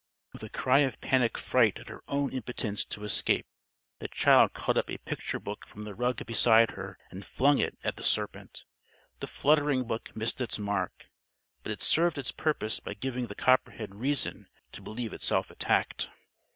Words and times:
With 0.33 0.41
a 0.41 0.49
cry 0.49 0.79
of 0.79 0.99
panic 0.99 1.37
fright 1.37 1.77
at 1.77 1.89
her 1.89 2.01
own 2.07 2.31
impotence 2.33 2.83
to 2.85 3.03
escape, 3.03 3.45
the 3.99 4.07
child 4.07 4.53
caught 4.53 4.75
up 4.75 4.89
a 4.89 4.97
picture 4.97 5.39
book 5.39 5.67
from 5.67 5.83
the 5.83 5.93
rug 5.93 6.25
beside 6.25 6.71
her, 6.71 6.97
and 7.11 7.23
flung 7.23 7.59
it 7.59 7.77
at 7.83 7.97
the 7.97 8.03
serpent. 8.03 8.65
The 9.19 9.27
fluttering 9.27 9.83
book 9.83 10.09
missed 10.15 10.41
its 10.41 10.57
mark. 10.57 11.11
But 11.61 11.71
it 11.73 11.81
served 11.83 12.17
its 12.17 12.31
purpose 12.31 12.79
by 12.79 12.95
giving 12.95 13.27
the 13.27 13.35
copperhead 13.35 13.93
reason 13.93 14.47
to 14.71 14.81
believe 14.81 15.13
itself 15.13 15.51
attacked. 15.51 16.09